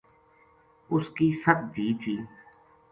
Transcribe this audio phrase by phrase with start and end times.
[0.91, 2.15] اُ س کی ست دھی تھی